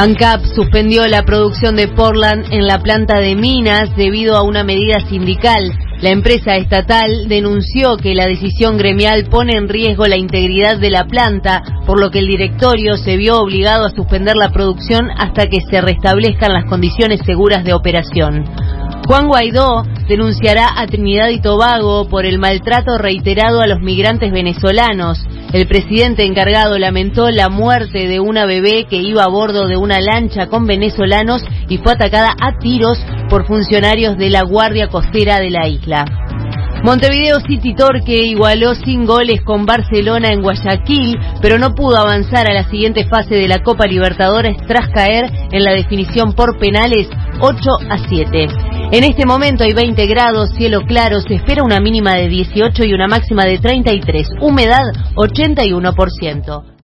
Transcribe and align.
ANCAP 0.00 0.44
suspendió 0.54 1.08
la 1.08 1.24
producción 1.24 1.74
de 1.74 1.88
Portland 1.88 2.44
en 2.52 2.68
la 2.68 2.78
planta 2.78 3.18
de 3.18 3.34
minas 3.34 3.96
debido 3.96 4.36
a 4.36 4.44
una 4.44 4.62
medida 4.62 5.00
sindical. 5.08 5.76
La 6.00 6.10
empresa 6.10 6.54
estatal 6.54 7.26
denunció 7.26 7.96
que 7.96 8.14
la 8.14 8.28
decisión 8.28 8.78
gremial 8.78 9.24
pone 9.24 9.56
en 9.56 9.68
riesgo 9.68 10.06
la 10.06 10.16
integridad 10.16 10.78
de 10.78 10.90
la 10.90 11.06
planta, 11.06 11.64
por 11.84 11.98
lo 11.98 12.12
que 12.12 12.20
el 12.20 12.28
directorio 12.28 12.96
se 12.96 13.16
vio 13.16 13.40
obligado 13.40 13.86
a 13.86 13.90
suspender 13.90 14.36
la 14.36 14.50
producción 14.50 15.10
hasta 15.10 15.48
que 15.48 15.62
se 15.68 15.80
restablezcan 15.80 16.52
las 16.52 16.66
condiciones 16.66 17.18
seguras 17.26 17.64
de 17.64 17.72
operación. 17.72 18.44
Juan 19.08 19.26
Guaidó 19.26 19.82
denunciará 20.06 20.80
a 20.80 20.86
Trinidad 20.86 21.30
y 21.30 21.40
Tobago 21.40 22.08
por 22.08 22.24
el 22.24 22.38
maltrato 22.38 22.98
reiterado 22.98 23.60
a 23.60 23.66
los 23.66 23.80
migrantes 23.80 24.30
venezolanos. 24.30 25.18
El 25.52 25.66
presidente 25.66 26.26
encargado 26.26 26.78
lamentó 26.78 27.30
la 27.30 27.48
muerte 27.48 28.06
de 28.06 28.20
una 28.20 28.44
bebé 28.44 28.84
que 28.88 28.96
iba 28.96 29.24
a 29.24 29.28
bordo 29.28 29.66
de 29.66 29.78
una 29.78 29.98
lancha 29.98 30.48
con 30.48 30.66
venezolanos 30.66 31.42
y 31.68 31.78
fue 31.78 31.92
atacada 31.92 32.34
a 32.38 32.58
tiros 32.58 32.98
por 33.30 33.46
funcionarios 33.46 34.18
de 34.18 34.28
la 34.28 34.42
Guardia 34.42 34.88
Costera 34.88 35.40
de 35.40 35.50
la 35.50 35.66
isla. 35.66 36.04
Montevideo 36.84 37.40
City 37.40 37.74
Torque 37.74 38.26
igualó 38.26 38.74
sin 38.74 39.04
goles 39.04 39.40
con 39.42 39.64
Barcelona 39.64 40.28
en 40.28 40.42
Guayaquil, 40.42 41.18
pero 41.40 41.58
no 41.58 41.74
pudo 41.74 41.96
avanzar 41.96 42.48
a 42.48 42.54
la 42.54 42.68
siguiente 42.68 43.06
fase 43.06 43.34
de 43.34 43.48
la 43.48 43.62
Copa 43.62 43.86
Libertadores 43.86 44.56
tras 44.66 44.88
caer 44.90 45.30
en 45.50 45.64
la 45.64 45.72
definición 45.72 46.34
por 46.34 46.58
penales 46.58 47.08
8 47.40 47.58
a 47.90 47.98
7. 48.06 48.67
En 48.90 49.04
este 49.04 49.26
momento 49.26 49.64
hay 49.64 49.74
20 49.74 50.06
grados, 50.06 50.48
cielo 50.56 50.80
claro, 50.80 51.20
se 51.20 51.34
espera 51.34 51.62
una 51.62 51.78
mínima 51.78 52.14
de 52.14 52.26
18 52.26 52.84
y 52.84 52.94
una 52.94 53.06
máxima 53.06 53.44
de 53.44 53.58
33, 53.58 54.30
humedad 54.40 54.84
81%. 55.14 56.76